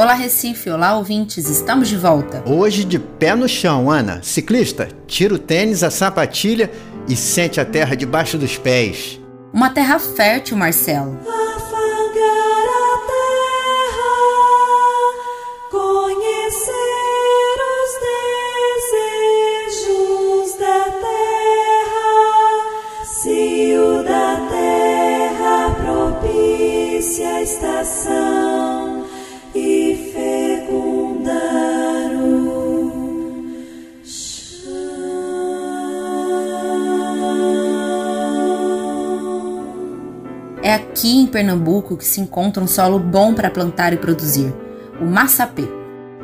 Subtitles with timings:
[0.00, 2.42] Olá Recife, olá ouvintes, estamos de volta.
[2.46, 4.22] Hoje de pé no chão, Ana.
[4.22, 6.70] Ciclista, tira o tênis, a sapatilha
[7.06, 9.20] e sente a terra debaixo dos pés.
[9.52, 11.18] Uma terra fértil, Marcelo.
[40.62, 44.52] É aqui em Pernambuco que se encontra um solo bom para plantar e produzir,
[45.00, 45.64] o massapê.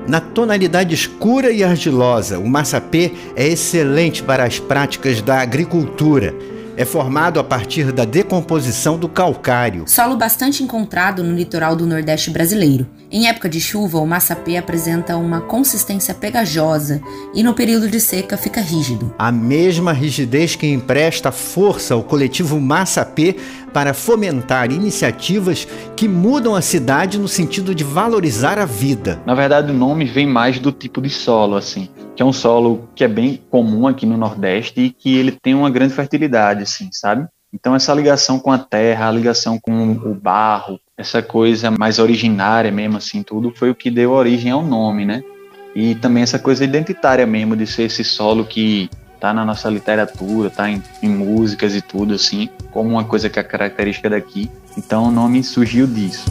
[0.07, 6.35] Na tonalidade escura e argilosa, o massapê é excelente para as práticas da agricultura
[6.77, 9.85] é formado a partir da decomposição do calcário.
[9.87, 12.87] Solo bastante encontrado no litoral do Nordeste brasileiro.
[13.11, 17.01] Em época de chuva, o massapê apresenta uma consistência pegajosa
[17.35, 19.15] e no período de seca fica rígido.
[19.19, 23.37] A mesma rigidez que empresta força ao coletivo Massapê
[23.73, 29.21] para fomentar iniciativas que mudam a cidade no sentido de valorizar a vida.
[29.25, 32.89] Na verdade, o nome vem mais do tipo de solo, assim que é um solo
[32.95, 36.89] que é bem comum aqui no Nordeste e que ele tem uma grande fertilidade, assim,
[36.91, 37.29] sabe?
[37.53, 42.73] Então essa ligação com a terra, a ligação com o barro, essa coisa mais originária
[42.73, 45.23] mesmo, assim, tudo foi o que deu origem ao nome, né?
[45.75, 48.89] E também essa coisa identitária mesmo de ser esse solo que
[49.21, 53.39] tá na nossa literatura, tá em, em músicas e tudo, assim, como uma coisa que
[53.39, 54.51] é característica daqui.
[54.77, 56.25] Então o nome surgiu disso.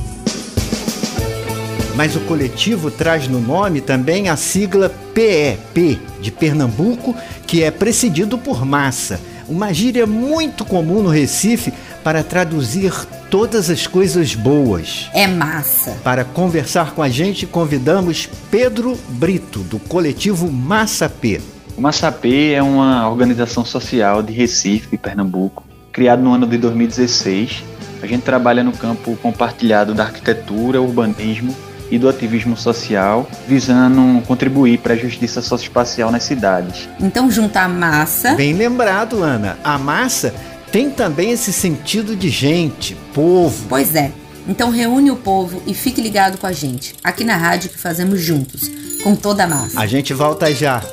[1.96, 7.16] Mas o coletivo traz no nome também a sigla PEP, de Pernambuco,
[7.48, 11.72] que é precedido por massa, uma gíria muito comum no Recife
[12.04, 12.94] para traduzir
[13.30, 15.10] todas as coisas boas.
[15.14, 15.92] É massa.
[16.04, 21.40] Para conversar com a gente, convidamos Pedro Brito, do coletivo Massa P.
[21.78, 25.64] O Massa P é uma organização social de Recife, Pernambuco,
[25.94, 27.64] criado no ano de 2016.
[28.04, 31.56] A gente trabalha no campo compartilhado da arquitetura, urbanismo
[31.90, 36.90] e do ativismo social, visando contribuir para a justiça socioespacial nas cidades.
[37.00, 38.36] Então, juntar massa.
[38.36, 39.58] Bem lembrado, Ana.
[39.64, 40.34] A massa
[40.72, 43.66] tem também esse sentido de gente, povo.
[43.70, 44.12] Pois é.
[44.48, 48.22] Então reúne o povo e fique ligado com a gente, aqui na rádio que fazemos
[48.22, 48.70] juntos,
[49.04, 49.80] com toda a massa.
[49.80, 50.84] A gente volta já.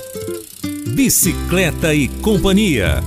[0.94, 3.02] Bicicleta e Companhia.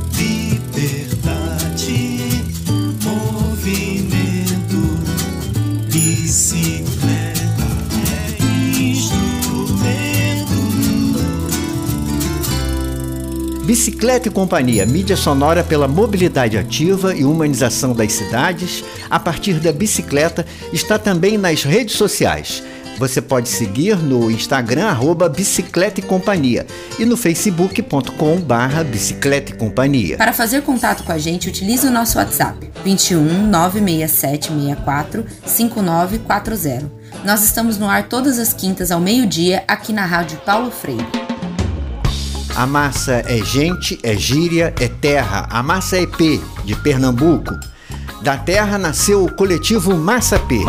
[13.65, 19.71] Bicicleta e Companhia, mídia sonora pela mobilidade ativa e humanização das cidades, a partir da
[19.73, 22.61] bicicleta, está também nas redes sociais.
[22.99, 26.67] Você pode seguir no Instagram, arroba Bicicleta e Companhia,
[26.99, 30.15] e no facebook.com barra Bicicleta e Companhia.
[30.15, 36.91] Para fazer contato com a gente, utilize o nosso WhatsApp, 21 967 64 5940.
[37.25, 41.24] Nós estamos no ar todas as quintas ao meio-dia, aqui na Rádio Paulo Freire.
[42.55, 45.45] A massa é gente, é gíria, é terra.
[45.49, 47.53] A massa é P, de Pernambuco.
[48.21, 50.63] Da terra nasceu o coletivo Massa P.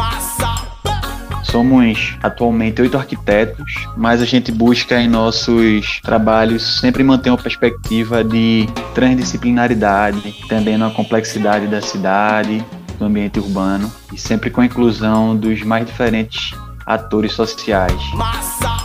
[1.45, 8.25] Somos atualmente oito arquitetos, mas a gente busca em nossos trabalhos sempre manter uma perspectiva
[8.25, 12.65] de transdisciplinaridade, entendendo a complexidade da cidade,
[12.99, 16.51] do ambiente urbano e sempre com a inclusão dos mais diferentes
[16.85, 18.03] atores sociais.
[18.13, 18.76] Massa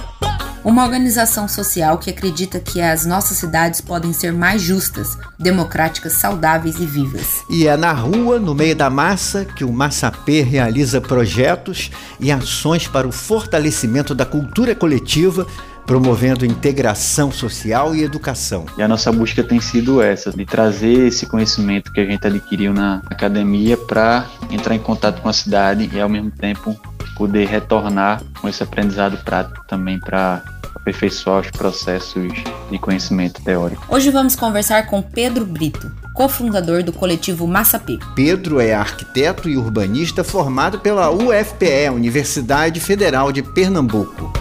[0.63, 6.79] uma organização social que acredita que as nossas cidades podem ser mais justas, democráticas, saudáveis
[6.79, 7.43] e vivas.
[7.49, 12.87] E é na rua, no meio da massa, que o Massapê realiza projetos e ações
[12.87, 15.47] para o fortalecimento da cultura coletiva,
[15.91, 18.65] promovendo integração social e educação.
[18.77, 22.73] E a nossa busca tem sido essa, de trazer esse conhecimento que a gente adquiriu
[22.73, 26.79] na academia para entrar em contato com a cidade e ao mesmo tempo
[27.17, 30.41] poder retornar com esse aprendizado prático também para
[30.73, 32.31] aperfeiçoar os processos
[32.71, 33.85] de conhecimento teórico.
[33.89, 37.99] Hoje vamos conversar com Pedro Brito, cofundador do coletivo Massapê.
[38.15, 44.31] Pedro é arquiteto e urbanista formado pela UFPE, Universidade Federal de Pernambuco.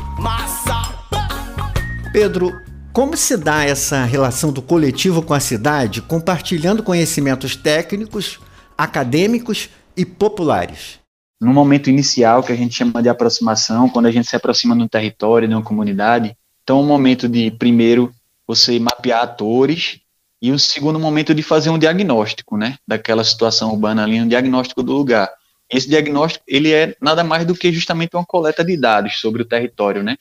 [2.13, 2.61] Pedro,
[2.93, 8.41] como se dá essa relação do coletivo com a cidade, compartilhando conhecimentos técnicos,
[8.77, 11.01] acadêmicos e populares?
[11.41, 14.83] no momento inicial, que a gente chama de aproximação, quando a gente se aproxima de
[14.83, 16.37] um território, de uma comunidade.
[16.63, 18.13] Então, um momento de, primeiro,
[18.47, 20.01] você mapear atores,
[20.43, 24.29] e o um segundo momento de fazer um diagnóstico, né, daquela situação urbana ali, um
[24.29, 25.31] diagnóstico do lugar.
[25.71, 29.45] Esse diagnóstico ele é nada mais do que justamente uma coleta de dados sobre o
[29.45, 30.17] território, né?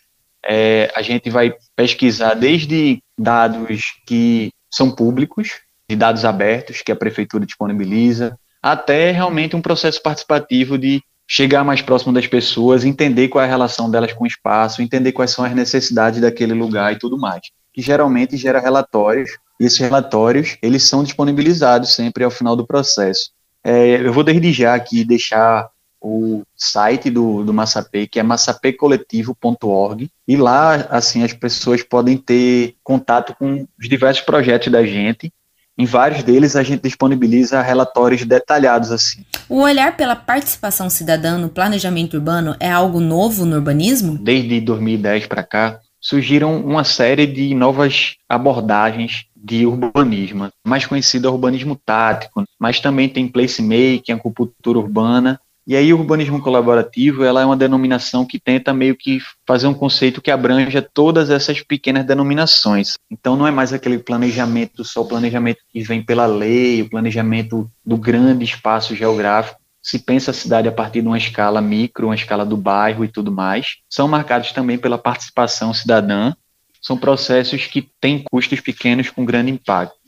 [0.45, 5.59] É, a gente vai pesquisar desde dados que são públicos,
[5.89, 11.81] de dados abertos que a prefeitura disponibiliza, até realmente um processo participativo de chegar mais
[11.81, 15.45] próximo das pessoas, entender qual é a relação delas com o espaço, entender quais são
[15.45, 17.41] as necessidades daquele lugar e tudo mais.
[17.71, 23.31] Que geralmente gera relatórios, e esses relatórios, eles são disponibilizados sempre ao final do processo.
[23.63, 25.69] É, eu vou desde já aqui deixar
[26.01, 32.75] o site do, do Massapê, que é massapecoletivo.org, e lá, assim, as pessoas podem ter
[32.83, 35.31] contato com os diversos projetos da gente,
[35.77, 39.23] em vários deles a gente disponibiliza relatórios detalhados assim.
[39.47, 44.17] O olhar pela participação cidadã no planejamento urbano é algo novo no urbanismo?
[44.17, 51.31] Desde 2010 para cá, surgiram uma série de novas abordagens de urbanismo, mais conhecido é
[51.31, 57.45] urbanismo tático, mas também tem placemaking, acupuntura urbana, e aí o urbanismo colaborativo, ela é
[57.45, 62.93] uma denominação que tenta meio que fazer um conceito que abranja todas essas pequenas denominações.
[63.07, 67.69] Então não é mais aquele planejamento, só o planejamento que vem pela lei, o planejamento
[67.85, 69.59] do grande espaço geográfico.
[69.79, 73.07] Se pensa a cidade a partir de uma escala micro, uma escala do bairro e
[73.07, 73.77] tudo mais.
[73.87, 76.33] São marcados também pela participação cidadã.
[76.81, 79.98] São processos que têm custos pequenos com grande impacto.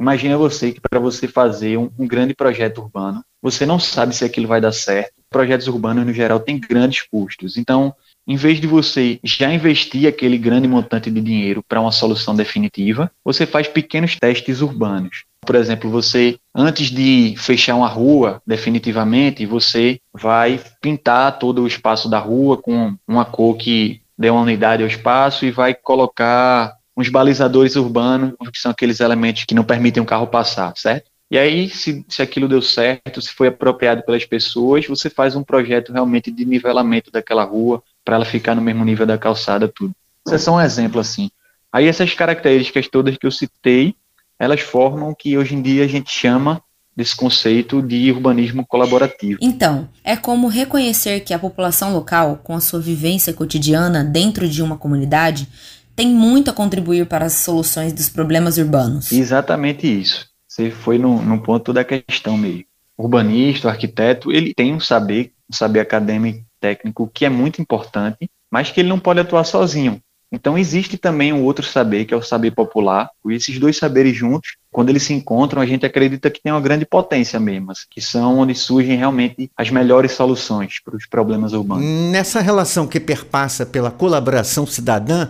[0.00, 4.24] Imagina você que para você fazer um, um, grande projeto urbano, você não sabe se
[4.24, 5.12] aquilo vai dar certo.
[5.28, 7.58] Projetos urbanos, no geral, têm grandes custos.
[7.58, 7.94] Então,
[8.26, 13.12] em vez de você já investir aquele grande montante de dinheiro para uma solução definitiva,
[13.22, 15.24] você faz pequenos testes urbanos.
[15.44, 22.08] Por exemplo, você, antes de fechar uma rua definitivamente, você vai pintar todo o espaço
[22.08, 27.08] da rua com uma cor que dê uma unidade ao espaço e vai colocar uns
[27.08, 31.10] balizadores urbanos, que são aqueles elementos que não permitem um carro passar, certo?
[31.30, 35.44] E aí, se, se aquilo deu certo, se foi apropriado pelas pessoas, você faz um
[35.44, 39.94] projeto realmente de nivelamento daquela rua, para ela ficar no mesmo nível da calçada, tudo.
[40.26, 41.30] Isso é só um exemplo, assim.
[41.72, 43.94] Aí essas características todas que eu citei,
[44.38, 46.60] elas formam o que hoje em dia a gente chama
[46.96, 49.38] desse conceito de urbanismo colaborativo.
[49.40, 54.62] Então, é como reconhecer que a população local, com a sua vivência cotidiana dentro de
[54.62, 55.48] uma comunidade,
[55.94, 59.12] tem muito a contribuir para as soluções dos problemas urbanos.
[59.12, 60.28] Exatamente isso.
[60.48, 62.64] Você foi no, no ponto da questão meio.
[62.96, 67.62] O urbanista, o arquiteto, ele tem um saber, um saber acadêmico, técnico, que é muito
[67.62, 70.00] importante, mas que ele não pode atuar sozinho.
[70.32, 73.10] Então existe também um outro saber, que é o saber popular.
[73.26, 76.60] E esses dois saberes juntos, quando eles se encontram, a gente acredita que tem uma
[76.60, 81.84] grande potência mesmo, que são onde surgem realmente as melhores soluções para os problemas urbanos.
[81.84, 85.28] Nessa relação que perpassa pela colaboração cidadã,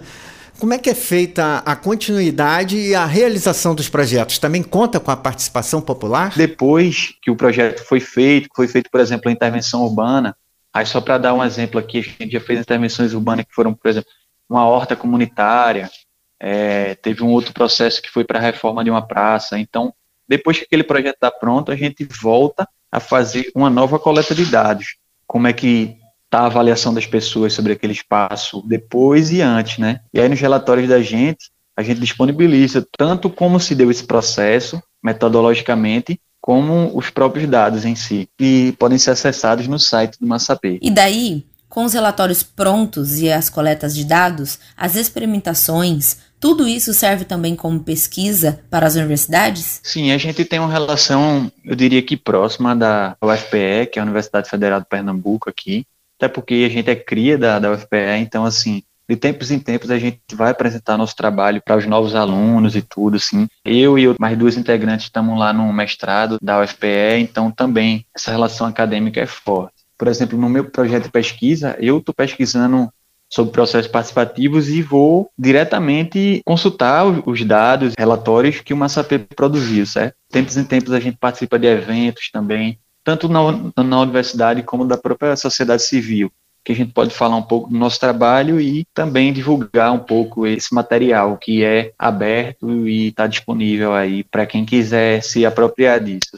[0.60, 4.38] como é que é feita a continuidade e a realização dos projetos?
[4.38, 6.34] Também conta com a participação popular?
[6.36, 10.36] Depois que o projeto foi feito, foi feito, por exemplo, a intervenção urbana,
[10.72, 13.72] aí só para dar um exemplo aqui, a gente já fez intervenções urbanas que foram,
[13.72, 14.10] por exemplo,
[14.48, 15.90] uma horta comunitária,
[16.38, 19.58] é, teve um outro processo que foi para a reforma de uma praça.
[19.58, 19.94] Então,
[20.28, 24.44] depois que aquele projeto está pronto, a gente volta a fazer uma nova coleta de
[24.44, 24.96] dados.
[25.26, 25.96] Como é que
[26.30, 30.00] tá a avaliação das pessoas sobre aquele espaço depois e antes, né?
[30.14, 34.80] E aí nos relatórios da gente, a gente disponibiliza tanto como se deu esse processo,
[35.02, 40.78] metodologicamente, como os próprios dados em si, que podem ser acessados no site do Massapê.
[40.80, 46.94] E daí, com os relatórios prontos e as coletas de dados, as experimentações, tudo isso
[46.94, 49.80] serve também como pesquisa para as universidades?
[49.82, 54.04] Sim, a gente tem uma relação, eu diria que próxima da UFPE, que é a
[54.04, 55.86] Universidade Federal de Pernambuco aqui,
[56.20, 59.90] até porque a gente é cria da, da UFPE, então, assim, de tempos em tempos
[59.90, 63.48] a gente vai apresentar nosso trabalho para os novos alunos e tudo, assim.
[63.64, 68.66] Eu e mais duas integrantes estamos lá no mestrado da UFPE, então também essa relação
[68.66, 69.74] acadêmica é forte.
[69.98, 72.92] Por exemplo, no meu projeto de pesquisa, eu estou pesquisando
[73.28, 80.14] sobre processos participativos e vou diretamente consultar os dados, relatórios que o Massapê produziu, certo?
[80.30, 83.40] Tempos em tempos a gente participa de eventos também, tanto na,
[83.82, 86.30] na universidade como da própria sociedade civil,
[86.64, 90.46] que a gente pode falar um pouco do nosso trabalho e também divulgar um pouco
[90.46, 96.36] esse material que é aberto e está disponível aí para quem quiser se apropriar disso.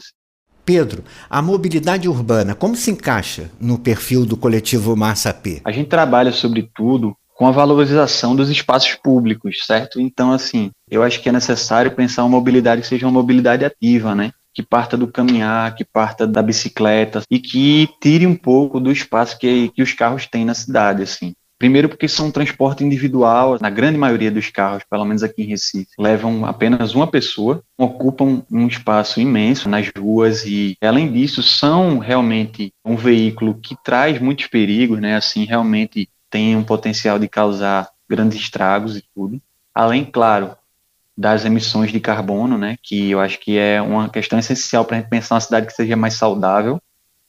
[0.65, 5.61] Pedro, a mobilidade urbana, como se encaixa no perfil do coletivo Massa P?
[5.65, 9.99] A gente trabalha, sobretudo, com a valorização dos espaços públicos, certo?
[9.99, 14.15] Então, assim, eu acho que é necessário pensar uma mobilidade que seja uma mobilidade ativa,
[14.15, 14.31] né?
[14.53, 19.37] Que parta do caminhar, que parta da bicicleta e que tire um pouco do espaço
[19.37, 21.33] que, que os carros têm na cidade, assim.
[21.63, 25.47] Primeiro porque são um transporte individual, na grande maioria dos carros, pelo menos aqui em
[25.47, 31.99] Recife, levam apenas uma pessoa, ocupam um espaço imenso nas ruas e, além disso, são
[31.99, 35.15] realmente um veículo que traz muitos perigos, né?
[35.15, 39.41] Assim, realmente tem um potencial de causar grandes estragos e tudo.
[39.73, 40.57] Além, claro,
[41.15, 44.99] das emissões de carbono, né, que eu acho que é uma questão essencial para a
[44.99, 46.81] gente pensar uma cidade que seja mais saudável.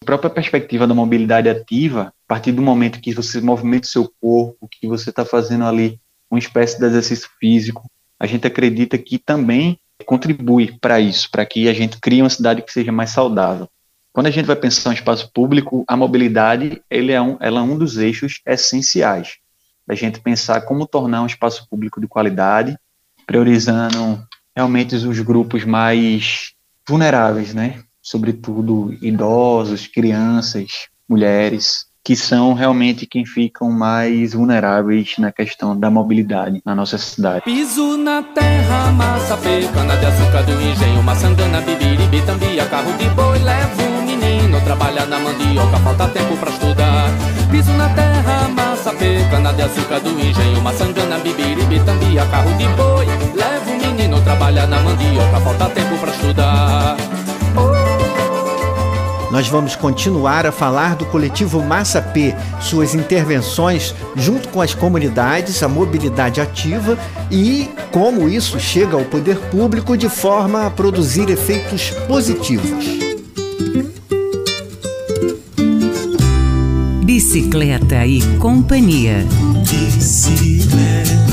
[0.02, 4.10] A própria perspectiva da mobilidade ativa, a partir do momento que você movimenta o seu
[4.20, 6.00] corpo, que você está fazendo ali
[6.30, 7.88] uma espécie de exercício físico,
[8.18, 12.62] a gente acredita que também contribui para isso, para que a gente crie uma cidade
[12.62, 13.68] que seja mais saudável.
[14.12, 17.62] Quando a gente vai pensar em espaço público, a mobilidade ele é um, ela é
[17.62, 19.38] um dos eixos essenciais
[19.86, 22.78] da gente pensar como tornar um espaço público de qualidade,
[23.26, 24.22] priorizando
[24.54, 26.52] realmente os grupos mais
[26.88, 27.80] vulneráveis, né?
[28.02, 36.60] Sobretudo idosos, crianças, mulheres, que são realmente quem ficam mais vulneráveis na questão da mobilidade
[36.64, 37.44] na nossa cidade.
[37.44, 39.38] Piso na terra, massa
[39.72, 43.83] cana de açúcar do engenho, maçangana, bibiribi, tambia, carro de boi, levo
[44.64, 47.10] um menino, trabalha na mandioca, falta tempo pra estudar.
[47.50, 48.92] Piso na terra, massa
[49.30, 54.66] cana de açúcar do engenho, maçangana, bibiribi, tambia, carro de boi, levo um menino, trabalha
[54.66, 56.96] na mandioca, falta tempo pra estudar.
[59.30, 65.60] Nós vamos continuar a falar do coletivo Massa P, suas intervenções junto com as comunidades,
[65.60, 66.96] a mobilidade ativa
[67.32, 73.04] e como isso chega ao poder público de forma a produzir efeitos positivos.
[77.14, 79.24] Bicicleta e companhia.
[79.70, 81.23] Bicicleta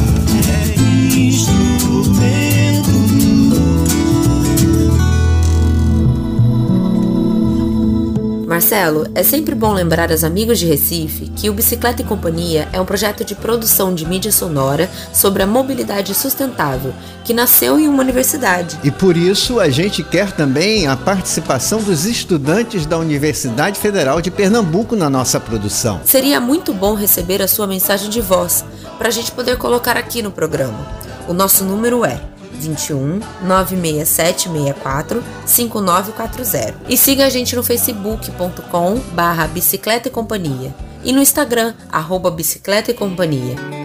[8.52, 12.82] Marcelo, é sempre bom lembrar aos amigos de Recife que o Bicicleta e Companhia é
[12.82, 16.94] um projeto de produção de mídia sonora sobre a mobilidade sustentável,
[17.24, 18.78] que nasceu em uma universidade.
[18.84, 24.30] E por isso a gente quer também a participação dos estudantes da Universidade Federal de
[24.30, 26.02] Pernambuco na nossa produção.
[26.04, 28.66] Seria muito bom receber a sua mensagem de voz
[28.98, 30.86] para a gente poder colocar aqui no programa.
[31.26, 32.20] O nosso número é
[32.62, 36.76] 21 96764 5940.
[36.88, 42.92] E siga a gente no facebook.com barra bicicleta e companhia e no Instagram, arroba bicicleta
[42.92, 43.81] e companhia.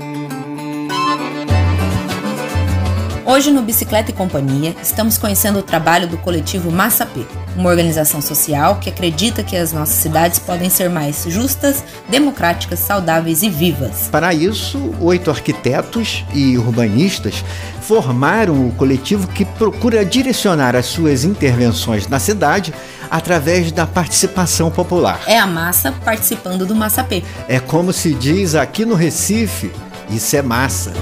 [3.29, 8.77] Hoje no Bicicleta e Companhia estamos conhecendo o trabalho do coletivo Massapê, uma organização social
[8.77, 14.09] que acredita que as nossas cidades podem ser mais justas, democráticas, saudáveis e vivas.
[14.13, 17.45] Para isso, oito arquitetos e urbanistas
[17.81, 22.73] formaram o coletivo que procura direcionar as suas intervenções na cidade
[23.11, 25.21] através da participação popular.
[25.27, 27.25] É a massa participando do Massapê.
[27.49, 29.73] É como se diz aqui no Recife,
[30.09, 30.93] isso é massa.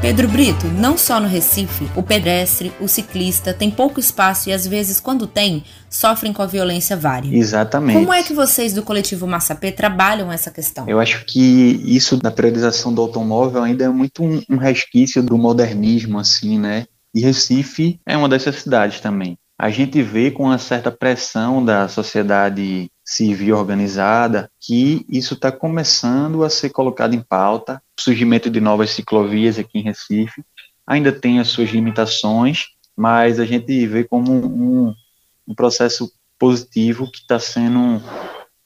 [0.00, 4.66] Pedro Brito, não só no Recife, o pedestre, o ciclista tem pouco espaço e às
[4.66, 7.34] vezes, quando tem, sofrem com a violência vária.
[7.34, 7.98] Exatamente.
[7.98, 10.88] Como é que vocês do coletivo Massapê trabalham essa questão?
[10.88, 15.36] Eu acho que isso da priorização do automóvel ainda é muito um, um resquício do
[15.36, 16.84] modernismo, assim, né?
[17.14, 19.38] E Recife é uma dessas cidades também.
[19.58, 26.42] A gente vê com uma certa pressão da sociedade civil organizada que isso está começando
[26.42, 27.80] a ser colocado em pauta.
[27.96, 30.44] O surgimento de novas ciclovias aqui em Recife
[30.84, 34.94] ainda tem as suas limitações, mas a gente vê como um,
[35.46, 38.02] um processo positivo que está sendo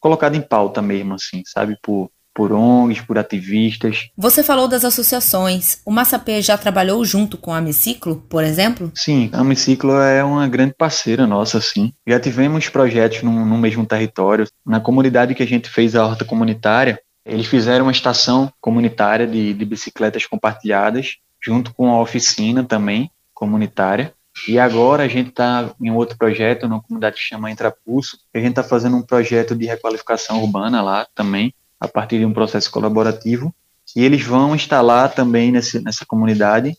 [0.00, 4.10] colocado em pauta mesmo, assim, sabe, por por ONGs, por ativistas.
[4.16, 5.80] Você falou das associações.
[5.84, 8.90] O Massapê já trabalhou junto com a Amiciclo, por exemplo?
[8.94, 11.92] Sim, a Amiciclo é uma grande parceira nossa, sim.
[12.06, 14.46] Já tivemos projetos no, no mesmo território.
[14.64, 19.52] Na comunidade que a gente fez a horta comunitária, eles fizeram uma estação comunitária de,
[19.52, 24.14] de bicicletas compartilhadas, junto com a oficina também comunitária.
[24.48, 28.50] E agora a gente está em outro projeto, numa comunidade que chama Entrapulso, a gente
[28.50, 33.54] está fazendo um projeto de requalificação urbana lá também, a partir de um processo colaborativo.
[33.96, 36.76] E eles vão instalar também nesse, nessa comunidade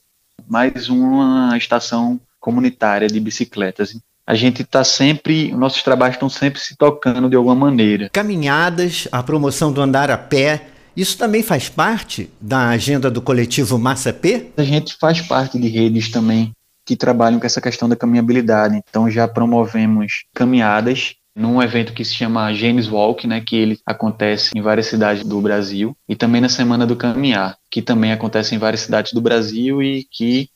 [0.47, 3.95] mais uma estação comunitária de bicicletas.
[4.25, 8.09] A gente está sempre, nossos trabalhos estão sempre se tocando de alguma maneira.
[8.11, 13.77] Caminhadas, a promoção do andar a pé, isso também faz parte da agenda do coletivo
[13.77, 14.51] Massa P?
[14.57, 16.53] A gente faz parte de redes também
[16.85, 18.81] que trabalham com essa questão da caminhabilidade.
[18.89, 24.51] Então já promovemos caminhadas num evento que se chama James Walk, né, que ele acontece
[24.55, 28.57] em várias cidades do Brasil, e também na Semana do Caminhar, que também acontece em
[28.57, 30.49] várias cidades do Brasil e que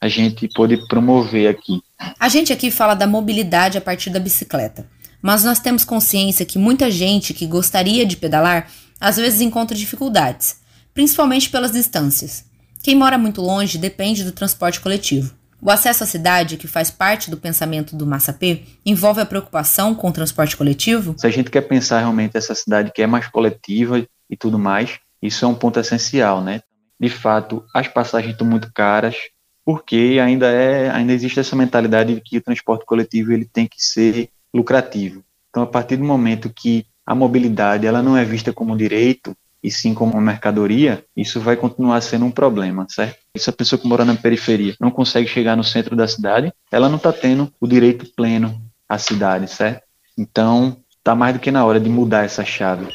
[0.00, 1.80] a gente pôde promover aqui.
[2.18, 4.88] A gente aqui fala da mobilidade a partir da bicicleta,
[5.22, 10.60] mas nós temos consciência que muita gente que gostaria de pedalar às vezes encontra dificuldades,
[10.92, 12.44] principalmente pelas distâncias.
[12.82, 15.34] Quem mora muito longe depende do transporte coletivo.
[15.60, 20.08] O acesso à cidade, que faz parte do pensamento do Massapê, envolve a preocupação com
[20.08, 21.14] o transporte coletivo?
[21.18, 23.98] Se a gente quer pensar realmente essa cidade que é mais coletiva
[24.28, 26.60] e tudo mais, isso é um ponto essencial, né?
[27.00, 29.16] De fato, as passagens estão muito caras,
[29.64, 33.82] porque ainda é, ainda existe essa mentalidade de que o transporte coletivo ele tem que
[33.82, 35.24] ser lucrativo.
[35.50, 39.36] Então, a partir do momento que a mobilidade ela não é vista como direito,
[39.66, 43.18] e sim como uma mercadoria, isso vai continuar sendo um problema, certo?
[43.36, 46.88] Se a pessoa que mora na periferia não consegue chegar no centro da cidade, ela
[46.88, 49.82] não está tendo o direito pleno à cidade, certo?
[50.16, 52.86] Então, está mais do que na hora de mudar essa chave.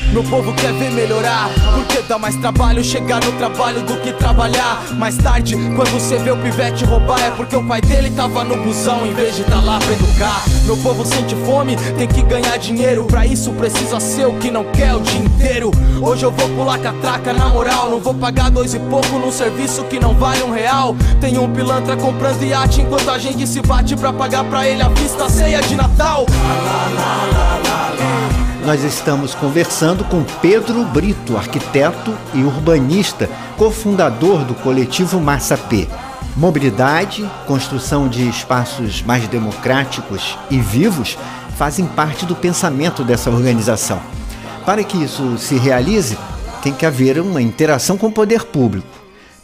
[0.00, 4.82] Meu povo quer ver melhorar, porque dá mais trabalho chegar no trabalho do que trabalhar.
[4.94, 8.62] Mais tarde, quando você vê o pivete roubar, é porque o pai dele tava no
[8.62, 10.44] busão em vez de tá lá pra educar.
[10.64, 13.04] Meu povo sente fome, tem que ganhar dinheiro.
[13.04, 15.70] Pra isso precisa ser o que não quer o dia inteiro.
[16.02, 19.82] Hoje eu vou pular catraca na moral, não vou pagar dois e pouco num serviço
[19.84, 20.94] que não vale um real.
[21.20, 24.88] Tem um pilantra comprando iate enquanto a gente se bate pra pagar pra ele a
[24.88, 26.26] vista ceia de Natal.
[28.66, 35.86] Nós estamos conversando com Pedro Brito, arquiteto e urbanista, cofundador do coletivo Massapê.
[36.36, 41.16] Mobilidade, construção de espaços mais democráticos e vivos
[41.56, 44.02] fazem parte do pensamento dessa organização.
[44.64, 46.18] Para que isso se realize,
[46.60, 48.88] tem que haver uma interação com o poder público.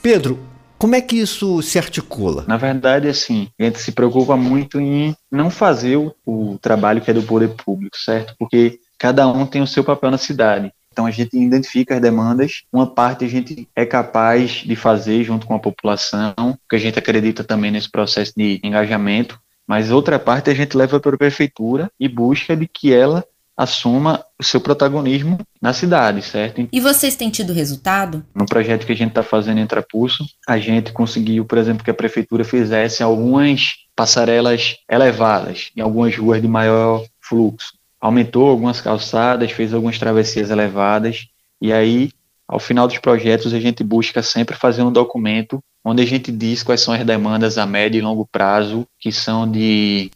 [0.02, 0.36] Pedro,
[0.76, 2.44] como é que isso se articula?
[2.48, 7.08] Na verdade, assim, a gente se preocupa muito em não fazer o, o trabalho que
[7.08, 8.34] é do poder público, certo?
[8.36, 10.72] Porque cada um tem o seu papel na cidade.
[10.92, 15.44] Então a gente identifica as demandas, uma parte a gente é capaz de fazer junto
[15.44, 20.50] com a população, porque a gente acredita também nesse processo de engajamento, mas outra parte
[20.50, 23.24] a gente leva para a prefeitura e busca de que ela
[23.56, 26.68] assuma o seu protagonismo na cidade, certo?
[26.72, 28.24] E vocês têm tido resultado?
[28.32, 31.90] No projeto que a gente está fazendo em Trapulso, a gente conseguiu, por exemplo, que
[31.90, 39.52] a prefeitura fizesse algumas passarelas elevadas em algumas ruas de maior fluxo aumentou algumas calçadas,
[39.52, 41.28] fez algumas travessias elevadas,
[41.60, 42.10] e aí,
[42.48, 46.62] ao final dos projetos, a gente busca sempre fazer um documento onde a gente diz
[46.64, 50.10] quais são as demandas a médio e longo prazo, que são de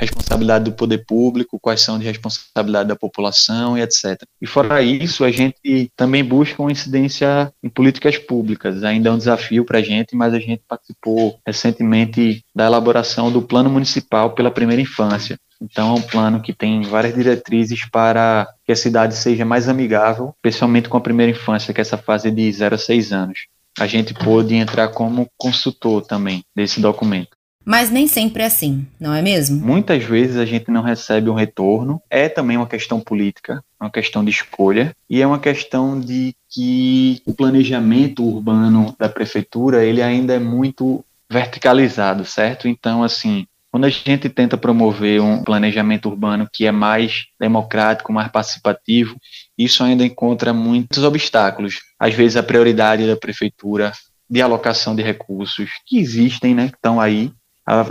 [0.00, 4.20] responsabilidade do poder público, quais são de responsabilidade da população e etc.
[4.40, 8.82] E fora isso, a gente também busca uma incidência em políticas públicas.
[8.82, 13.42] Ainda é um desafio para a gente, mas a gente participou recentemente da elaboração do
[13.42, 18.72] Plano Municipal pela Primeira Infância, então, é um plano que tem várias diretrizes para que
[18.72, 22.50] a cidade seja mais amigável, especialmente com a primeira infância, que é essa fase de
[22.52, 23.46] 0 a 6 anos.
[23.78, 27.30] A gente pôde entrar como consultor também desse documento.
[27.64, 29.64] Mas nem sempre é assim, não é mesmo?
[29.64, 32.02] Muitas vezes a gente não recebe um retorno.
[32.10, 37.22] É também uma questão política, uma questão de escolha e é uma questão de que
[37.24, 42.68] o planejamento urbano da prefeitura ele ainda é muito verticalizado, certo?
[42.68, 48.30] Então, assim, quando a gente tenta promover um planejamento urbano que é mais democrático, mais
[48.30, 49.16] participativo,
[49.56, 51.80] isso ainda encontra muitos obstáculos.
[51.98, 53.90] Às vezes a prioridade da prefeitura
[54.28, 57.32] de alocação de recursos que existem, né, que estão aí,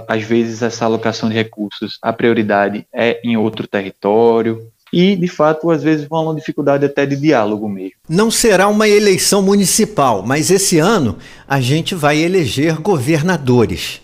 [0.07, 5.71] às vezes essa alocação de recursos, a prioridade é em outro território, e, de fato,
[5.71, 7.93] às vezes uma dificuldade até de diálogo mesmo.
[8.09, 11.17] Não será uma eleição municipal, mas esse ano
[11.47, 14.01] a gente vai eleger governadores.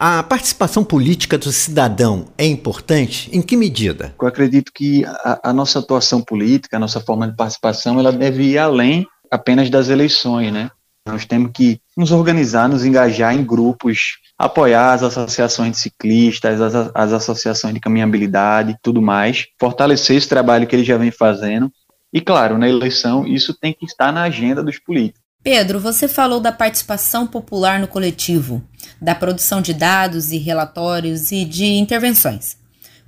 [0.00, 3.28] A participação política do cidadão é importante?
[3.32, 4.14] Em que medida?
[4.20, 8.44] Eu acredito que a, a nossa atuação política, a nossa forma de participação, ela deve
[8.44, 10.70] ir além apenas das eleições, né?
[11.04, 16.92] Nós temos que nos organizar, nos engajar em grupos, apoiar as associações de ciclistas, as,
[16.94, 21.72] as associações de caminhabilidade, tudo mais, fortalecer esse trabalho que ele já vem fazendo.
[22.12, 25.27] E claro, na eleição isso tem que estar na agenda dos políticos.
[25.42, 28.62] Pedro, você falou da participação popular no coletivo,
[29.00, 32.56] da produção de dados e relatórios e de intervenções.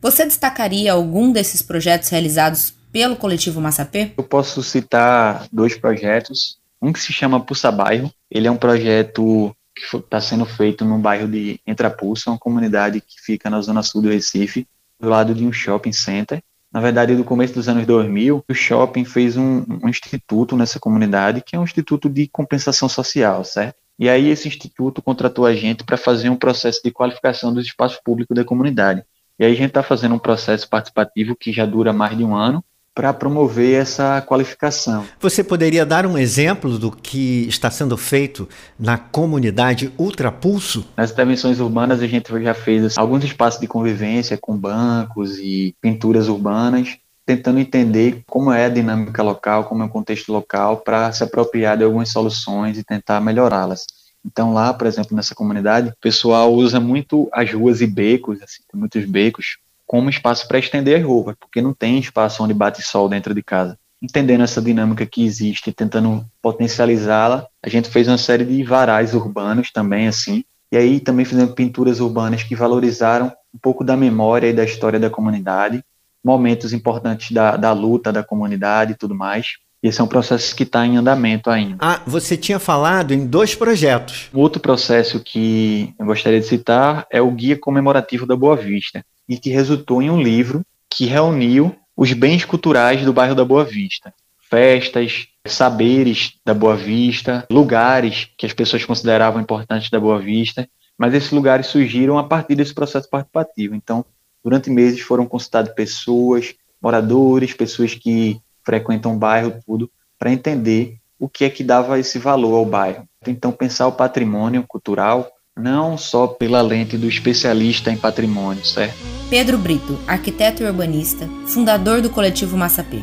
[0.01, 4.13] Você destacaria algum desses projetos realizados pelo coletivo Massapê?
[4.17, 6.59] Eu posso citar dois projetos.
[6.81, 8.11] Um que se chama Pulsa Bairro.
[8.31, 13.21] Ele é um projeto que está sendo feito no bairro de Entrapulsa, uma comunidade que
[13.21, 14.67] fica na zona sul do Recife,
[14.99, 19.05] do lado de um shopping center na verdade, no começo dos anos 2000, o shopping
[19.05, 23.77] fez um, um instituto nessa comunidade, que é um instituto de compensação social, certo?
[23.99, 28.01] E aí esse instituto contratou a gente para fazer um processo de qualificação dos espaços
[28.03, 29.05] públicos da comunidade.
[29.39, 32.35] E aí a gente está fazendo um processo participativo que já dura mais de um
[32.35, 35.05] ano, para promover essa qualificação.
[35.21, 38.49] Você poderia dar um exemplo do que está sendo feito
[38.79, 40.85] na comunidade Ultrapulso?
[40.97, 46.29] Nas intervenções urbanas a gente já fez alguns espaços de convivência com bancos e pinturas
[46.29, 46.99] urbanas.
[47.31, 51.77] tentando entender como é a dinâmica local, como é o contexto local, para se apropriar
[51.77, 53.87] de algumas soluções e tentar melhorá-las.
[54.25, 58.63] Então lá, por exemplo, nessa comunidade, o pessoal usa muito as ruas e becos, assim,
[58.71, 59.59] tem muitos becos,
[59.91, 63.43] como espaço para estender as roupas, porque não tem espaço onde bate sol dentro de
[63.43, 63.77] casa.
[64.01, 69.73] Entendendo essa dinâmica que existe, tentando potencializá-la, a gente fez uma série de varais urbanos
[69.73, 74.53] também, assim, e aí também fizemos pinturas urbanas que valorizaram um pouco da memória e
[74.53, 75.83] da história da comunidade,
[76.25, 79.57] momentos importantes da, da luta da comunidade e tudo mais.
[79.83, 81.77] Esse é um processo que está em andamento ainda.
[81.81, 84.29] Ah, você tinha falado em dois projetos.
[84.33, 89.39] Outro processo que eu gostaria de citar é o Guia Comemorativo da Boa Vista, e
[89.39, 94.13] que resultou em um livro que reuniu os bens culturais do bairro da Boa Vista.
[94.51, 101.15] Festas, saberes da Boa Vista, lugares que as pessoas consideravam importantes da Boa Vista, mas
[101.15, 103.75] esses lugares surgiram a partir desse processo participativo.
[103.75, 104.05] Então,
[104.45, 111.29] durante meses foram consultadas pessoas, moradores, pessoas que frequentam o bairro, tudo, para entender o
[111.29, 113.05] que é que dava esse valor ao bairro.
[113.27, 115.29] Então, pensar o patrimônio cultural
[115.59, 118.97] não só pela lente do especialista em patrimônio, certo?
[119.29, 123.01] Pedro Brito, arquiteto e urbanista, fundador do coletivo Massapê.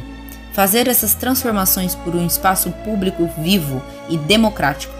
[0.53, 4.95] Fazer essas transformações por um espaço público vivo e democrático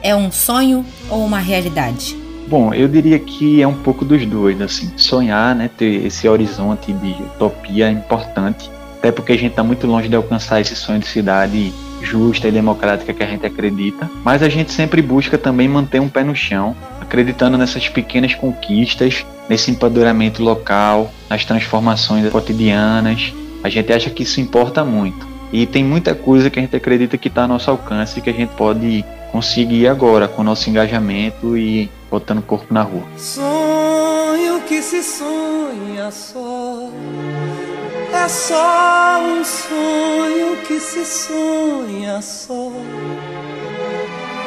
[0.00, 2.16] é um sonho ou uma realidade?
[2.46, 4.90] Bom, eu diria que é um pouco dos dois, assim.
[4.96, 8.70] Sonhar, né, ter esse horizonte de utopia é importante,
[9.02, 12.52] até porque a gente está muito longe de alcançar esse sonho de cidade justa e
[12.52, 16.36] democrática que a gente acredita, mas a gente sempre busca também manter um pé no
[16.36, 23.34] chão, acreditando nessas pequenas conquistas, nesse empoderamento local, nas transformações cotidianas.
[23.64, 25.26] A gente acha que isso importa muito.
[25.52, 28.30] E tem muita coisa que a gente acredita que está ao nosso alcance e que
[28.30, 33.02] a gente pode conseguir agora com o nosso engajamento e botando o corpo na rua.
[33.16, 36.88] Sonho que se sonha só
[38.22, 42.70] é só um sonho que se sonha só.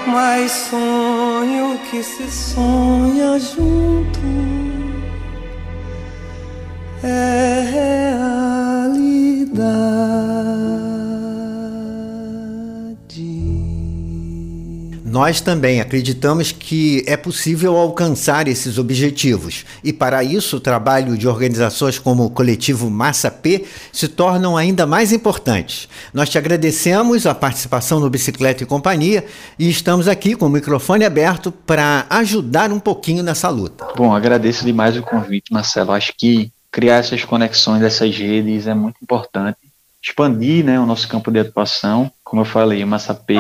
[0.08, 4.20] Mas sonho que se sonha junto
[7.04, 7.66] é
[8.94, 10.85] realidade.
[15.06, 21.28] Nós também acreditamos que é possível alcançar esses objetivos e, para isso, o trabalho de
[21.28, 25.88] organizações como o coletivo Massa P se tornam ainda mais importantes.
[26.12, 29.24] Nós te agradecemos a participação no Bicicleta e Companhia
[29.60, 33.86] e estamos aqui com o microfone aberto para ajudar um pouquinho nessa luta.
[33.96, 35.92] Bom, agradeço demais o convite, Marcelo.
[35.92, 39.60] Acho que criar essas conexões, essas redes é muito importante.
[40.02, 42.12] Expandir né, o nosso campo de atuação.
[42.24, 43.38] Como eu falei, o Massapê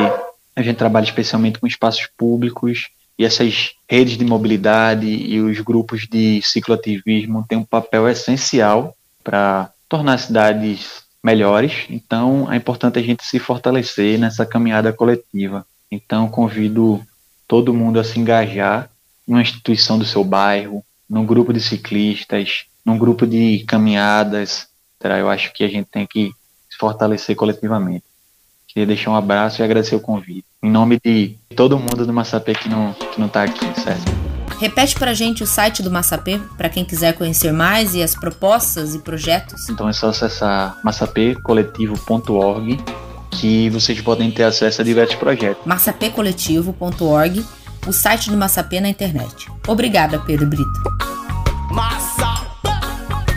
[0.56, 6.08] a gente trabalha especialmente com espaços públicos e essas redes de mobilidade e os grupos
[6.08, 11.86] de cicloativismo têm um papel essencial para tornar as cidades melhores.
[11.90, 15.66] Então, é importante a gente se fortalecer nessa caminhada coletiva.
[15.90, 17.02] Então, convido
[17.48, 18.90] todo mundo a se engajar
[19.28, 24.68] numa instituição do seu bairro, num grupo de ciclistas, num grupo de caminhadas.
[25.04, 26.32] Eu acho que a gente tem que
[26.70, 28.04] se fortalecer coletivamente.
[28.76, 30.44] Queria deixar um abraço e agradecer o convite.
[30.62, 34.04] Em nome de todo mundo do Massapê que não, que não tá aqui, certo?
[34.60, 38.94] Repete pra gente o site do Massapê, para quem quiser conhecer mais e as propostas
[38.94, 39.70] e projetos.
[39.70, 42.78] Então é só acessar massapcoletivo.org
[43.32, 45.66] que vocês podem ter acesso a diversos projetos.
[45.66, 47.46] massapcoletivo.org,
[47.88, 49.50] o site do Massapê na internet.
[49.70, 50.84] Obrigada, Pedro Brito.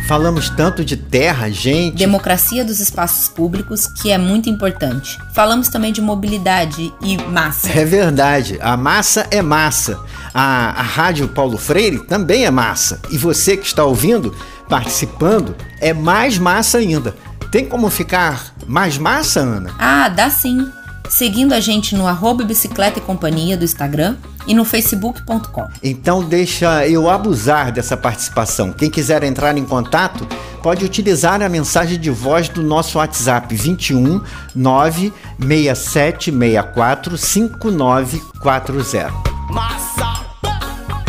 [0.09, 1.99] Falamos tanto de terra, gente.
[1.99, 5.19] Democracia dos espaços públicos, que é muito importante.
[5.35, 7.69] Falamos também de mobilidade e massa.
[7.69, 10.01] É verdade, a massa é massa.
[10.33, 13.03] A, a Rádio Paulo Freire também é massa.
[13.11, 14.35] E você que está ouvindo,
[14.67, 17.15] participando, é mais massa ainda.
[17.53, 19.75] Tem como ficar mais massa, Ana?
[19.79, 20.73] Ah, dá sim.
[21.11, 24.17] Seguindo a gente no arroba bicicleta e companhia do Instagram
[24.49, 25.69] e no facebook.com.
[25.83, 28.73] Então deixa eu abusar dessa participação.
[28.73, 30.27] Quem quiser entrar em contato,
[30.63, 34.21] pode utilizar a mensagem de voz do nosso WhatsApp 21
[34.57, 39.13] 96764 5940.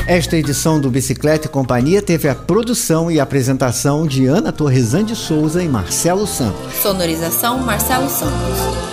[0.06, 5.16] Esta edição do Bicicleta e Companhia teve a produção e apresentação de Ana Torresan de
[5.16, 6.74] Souza e Marcelo Santos.
[6.82, 8.89] Sonorização Marcelo Santos.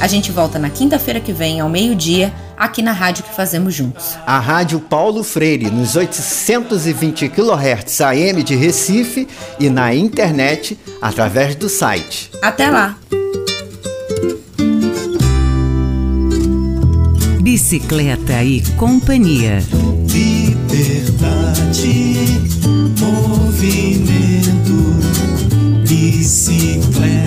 [0.00, 4.16] A gente volta na quinta-feira que vem, ao meio-dia, aqui na rádio que fazemos juntos.
[4.24, 9.26] A Rádio Paulo Freire, nos 820 kHz AM de Recife
[9.58, 12.30] e na internet através do site.
[12.40, 12.96] Até lá!
[17.40, 19.58] Bicicleta e Companhia.
[20.12, 21.08] Liberdade,
[23.00, 24.74] movimento,
[25.88, 27.17] bicicleta.